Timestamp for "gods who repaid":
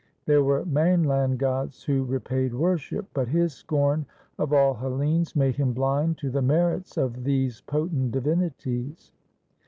1.37-2.55